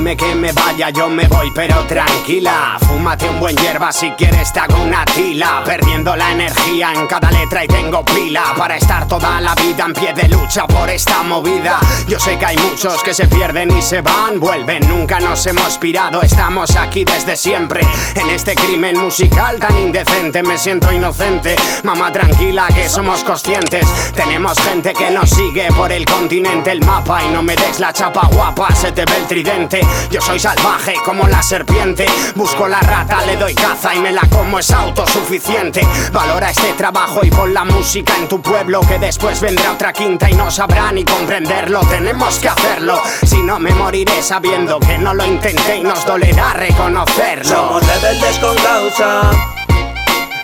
Dime 0.00 0.16
que 0.16 0.34
me 0.34 0.50
vaya, 0.52 0.88
yo 0.88 1.10
me 1.10 1.28
voy, 1.28 1.50
pero 1.54 1.84
tranquila. 1.84 2.78
Fúmate 2.80 3.28
un 3.28 3.38
buen 3.38 3.54
hierba 3.54 3.92
si 3.92 4.10
quieres, 4.12 4.50
te 4.50 4.60
hago 4.60 4.82
una 4.82 5.04
tila. 5.04 5.62
Perdiendo 5.62 6.16
la 6.16 6.32
energía 6.32 6.94
en 6.94 7.06
cada 7.06 7.30
letra 7.30 7.66
y 7.66 7.68
tengo 7.68 8.02
pila 8.02 8.54
para 8.56 8.78
estar 8.78 9.06
toda 9.06 9.42
la 9.42 9.54
vida 9.56 9.84
en 9.84 9.92
pie 9.92 10.14
de 10.14 10.26
lucha 10.26 10.66
por 10.66 10.88
esta 10.88 11.22
movida. 11.22 11.78
Yo 12.08 12.18
sé 12.18 12.38
que 12.38 12.46
hay 12.46 12.56
muchos 12.56 13.02
que 13.02 13.12
se 13.12 13.28
pierden 13.28 13.76
y 13.76 13.82
se 13.82 14.00
van, 14.00 14.40
vuelven. 14.40 14.88
Nunca 14.88 15.20
nos 15.20 15.46
hemos 15.46 15.76
pirado, 15.76 16.22
estamos 16.22 16.74
aquí 16.76 17.04
desde 17.04 17.36
siempre. 17.36 17.82
En 18.14 18.30
este 18.30 18.54
crimen 18.54 18.98
musical 18.98 19.58
tan 19.58 19.78
indecente, 19.78 20.42
me 20.42 20.56
siento 20.56 20.90
inocente. 20.90 21.56
Mamá, 21.84 22.10
tranquila, 22.10 22.68
que 22.68 22.88
somos 22.88 23.22
conscientes. 23.22 23.86
Tenemos 24.14 24.58
gente 24.60 24.94
que 24.94 25.10
nos 25.10 25.28
sigue 25.28 25.68
por 25.76 25.92
el 25.92 26.06
continente, 26.06 26.70
el 26.70 26.80
mapa. 26.86 27.22
Y 27.22 27.28
no 27.28 27.42
me 27.42 27.54
des 27.54 27.78
la 27.80 27.92
chapa 27.92 28.26
guapa, 28.32 28.74
se 28.74 28.92
te 28.92 29.04
ve 29.04 29.18
el 29.18 29.26
tridente. 29.26 29.89
Yo 30.10 30.20
soy 30.20 30.38
salvaje 30.38 30.94
como 31.04 31.26
la 31.28 31.42
serpiente. 31.42 32.06
Busco 32.34 32.66
la 32.68 32.80
rata, 32.80 33.24
le 33.26 33.36
doy 33.36 33.54
caza 33.54 33.94
y 33.94 34.00
me 34.00 34.12
la 34.12 34.22
como, 34.30 34.58
es 34.58 34.70
autosuficiente. 34.70 35.86
Valora 36.12 36.50
este 36.50 36.72
trabajo 36.74 37.20
y 37.22 37.30
pon 37.30 37.54
la 37.54 37.64
música 37.64 38.14
en 38.16 38.28
tu 38.28 38.40
pueblo. 38.40 38.80
Que 38.80 38.98
después 38.98 39.40
vendrá 39.40 39.72
otra 39.72 39.92
quinta 39.92 40.30
y 40.30 40.34
no 40.34 40.50
sabrá 40.50 40.92
ni 40.92 41.04
comprenderlo. 41.04 41.80
Tenemos 41.88 42.38
que 42.38 42.48
hacerlo, 42.48 43.00
si 43.26 43.42
no 43.42 43.58
me 43.58 43.72
moriré 43.72 44.22
sabiendo 44.22 44.80
que 44.80 44.98
no 44.98 45.14
lo 45.14 45.24
intenté 45.24 45.76
y 45.76 45.82
nos 45.82 46.04
dolerá 46.04 46.52
reconocerlo. 46.52 47.56
Somos 47.56 47.86
rebeldes 47.86 48.38
con 48.38 48.56
causa, 48.56 49.30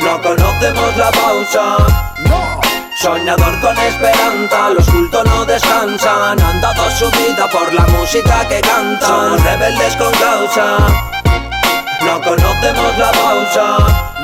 no 0.00 0.22
conocemos 0.22 0.96
la 0.96 1.10
pausa. 1.10 2.06
Soñador 2.98 3.60
con 3.60 3.76
esperanza, 3.76 4.70
los 4.70 4.88
cultos 4.88 5.22
no 5.26 5.44
descansan 5.44 6.40
Han 6.40 6.60
dado 6.62 6.90
su 6.92 7.10
vida 7.10 7.46
por 7.50 7.72
la 7.74 7.86
música 7.88 8.48
que 8.48 8.60
cantan. 8.62 9.08
Somos 9.08 9.42
rebeldes 9.42 9.96
con 9.96 10.12
causa 10.12 10.78
No 12.00 12.20
conocemos 12.22 12.98
la 12.98 13.12
pausa 13.12 14.15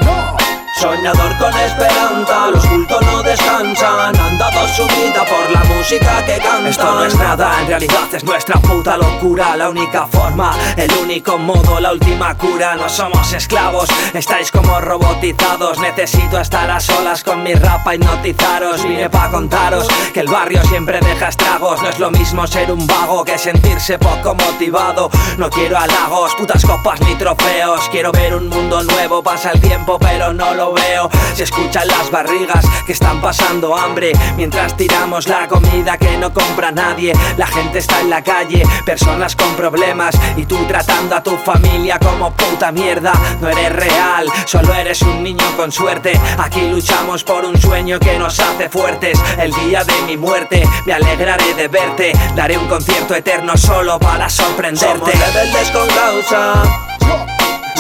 Soñador 0.83 1.39
con 1.39 1.57
esperanza, 1.61 2.51
los 2.51 2.67
cultos 2.67 3.01
no 3.03 3.23
descansan 3.23 4.19
Han 4.19 4.37
dado 4.37 4.67
su 4.67 4.85
vida 4.89 5.25
por 5.25 5.49
la 5.53 5.63
música 5.63 6.25
que 6.27 6.39
cantan. 6.39 6.67
Esto 6.67 6.93
no 6.93 7.05
es 7.05 7.15
nada, 7.15 7.61
en 7.61 7.69
realidad 7.69 8.13
es 8.13 8.25
nuestra 8.25 8.61
puta 8.61 8.97
locura 8.97 9.57
La 9.57 9.69
única 9.69 10.09
forma, 10.09 10.53
el 10.77 10.91
único 11.01 11.39
modo, 11.39 11.79
la 11.79 11.93
última 11.93 12.37
cura. 12.37 12.75
No 12.75 12.89
somos 12.89 13.33
esclavos, 13.33 13.89
estáis 14.13 14.51
como 14.51 14.81
robotizados. 14.81 15.79
Necesito 15.79 16.41
estar 16.41 16.69
a 16.69 16.81
solas 16.81 17.23
con 17.23 17.45
mi 17.45 17.55
rap 17.55 17.87
a 17.87 17.95
hipnotizaros. 17.95 18.83
Vine 18.83 19.09
pa' 19.09 19.31
contaros 19.31 19.87
que 20.13 20.19
el 20.19 20.27
barrio 20.27 20.65
siempre 20.65 20.99
deja 20.99 21.29
estragos. 21.29 21.81
No 21.81 21.91
es 21.91 22.01
lo 22.01 22.11
mismo 22.11 22.45
ser 22.49 22.73
un 22.73 22.85
vago 22.89 23.25
que 23.25 23.39
sentirse 23.39 24.01
poco 24.01 24.35
motivado. 24.35 25.11
No 25.39 25.49
quiero 25.49 25.79
halagos, 25.79 26.35
putas 26.35 26.65
copas 26.67 27.01
ni 27.03 27.15
trofeos. 27.15 27.89
Quiero 27.91 28.11
ver 28.11 28.35
un 28.35 28.49
mundo 28.49 28.83
nuevo, 28.83 29.23
pasa 29.23 29.53
el 29.53 29.61
tiempo 29.61 29.97
pero 30.01 30.33
no 30.33 30.55
lo 30.55 30.72
veo. 30.73 31.11
Se 31.35 31.45
escuchan 31.45 31.87
las 31.89 32.11
barrigas 32.11 32.65
que 32.87 32.93
están 32.93 33.21
pasando 33.21 33.77
hambre. 33.77 34.13
Mientras 34.37 34.77
tiramos 34.77 35.29
la 35.29 35.49
comida 35.49 35.97
que 35.97 36.17
no 36.19 36.33
compra 36.33 36.71
nadie. 36.71 37.13
La 37.37 37.47
gente 37.47 37.79
está 37.79 38.01
en 38.01 38.11
la 38.11 38.23
calle, 38.23 38.63
personas 38.85 39.37
con 39.37 39.55
problemas. 39.55 40.15
Y 40.37 40.47
tú 40.47 40.57
tratando 40.67 41.17
a 41.17 41.23
tu 41.23 41.37
familia 41.39 41.99
como 41.99 42.33
puta 42.33 42.73
mierda. 42.73 43.13
No 43.41 43.49
eres 43.49 43.73
real, 43.73 44.27
solo 44.47 44.75
eres 44.75 45.03
un 45.03 45.23
niño 45.23 45.45
con 45.57 45.73
suerte. 45.73 46.19
Aquí 46.39 46.69
luchamos 46.69 47.25
por 47.25 47.45
un 47.45 47.61
sueño 47.61 47.99
que 47.99 48.19
nos 48.19 48.39
hace 48.41 48.69
fuertes. 48.69 49.19
El 49.39 49.53
día 49.53 49.85
de 49.85 50.03
mi 50.07 50.17
muerte 50.17 50.67
me 50.87 50.93
alegraré 50.93 51.55
de 51.55 51.69
verte. 51.69 52.13
Daré 52.35 52.59
un 52.59 52.69
concierto 52.69 53.15
eterno 53.15 53.57
solo 53.57 53.99
para 53.99 54.29
sorprenderte. 54.29 55.13
Somos 55.13 55.35
rebeldes 55.35 55.71
con 55.71 55.89
causa. 55.89 56.63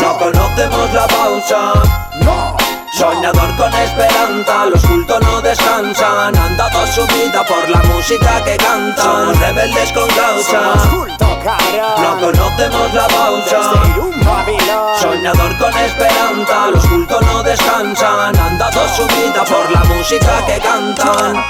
No 0.00 0.18
conocemos 0.18 0.92
la 0.94 1.06
pausa 1.06 2.61
Soñador 3.02 3.56
con 3.56 3.74
esperanza, 3.74 4.66
los 4.66 4.86
cultos 4.86 5.20
no 5.22 5.40
descansan. 5.40 6.36
Han 6.36 6.56
dado 6.56 6.86
su 6.86 7.04
vida 7.08 7.44
por 7.44 7.68
la 7.68 7.82
música 7.82 8.44
que 8.44 8.56
cantan. 8.56 9.04
Somos 9.04 9.40
rebeldes 9.40 9.92
con 9.92 10.08
causa. 10.10 10.60
No 11.98 12.20
conocemos 12.20 12.94
la 12.94 13.08
pausa. 13.08 13.72
Soñador 15.00 15.58
con 15.58 15.76
esperanza, 15.78 16.70
los 16.72 16.86
cultos 16.86 17.20
no 17.22 17.42
descansan. 17.42 18.38
Han 18.38 18.56
dado 18.56 18.88
su 18.94 19.04
vida 19.08 19.44
por 19.46 19.68
la 19.72 19.82
música 19.82 20.46
que 20.46 20.60
cantan 20.60 21.44